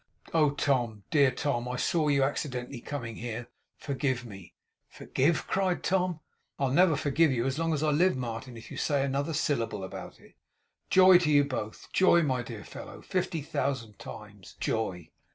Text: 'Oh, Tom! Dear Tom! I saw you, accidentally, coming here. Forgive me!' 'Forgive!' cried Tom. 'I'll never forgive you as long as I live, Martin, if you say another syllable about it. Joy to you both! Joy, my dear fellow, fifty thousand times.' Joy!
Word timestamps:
'Oh, 0.33 0.49
Tom! 0.49 1.03
Dear 1.11 1.29
Tom! 1.29 1.67
I 1.67 1.75
saw 1.75 2.07
you, 2.07 2.23
accidentally, 2.23 2.81
coming 2.81 3.17
here. 3.17 3.49
Forgive 3.77 4.25
me!' 4.25 4.55
'Forgive!' 4.89 5.45
cried 5.45 5.83
Tom. 5.83 6.21
'I'll 6.57 6.71
never 6.71 6.95
forgive 6.95 7.31
you 7.31 7.45
as 7.45 7.59
long 7.59 7.71
as 7.71 7.83
I 7.83 7.91
live, 7.91 8.17
Martin, 8.17 8.57
if 8.57 8.71
you 8.71 8.77
say 8.77 9.05
another 9.05 9.35
syllable 9.35 9.83
about 9.83 10.19
it. 10.19 10.33
Joy 10.89 11.19
to 11.19 11.29
you 11.29 11.43
both! 11.43 11.87
Joy, 11.93 12.23
my 12.23 12.41
dear 12.41 12.63
fellow, 12.63 13.03
fifty 13.03 13.43
thousand 13.43 13.99
times.' 13.99 14.55
Joy! 14.59 15.11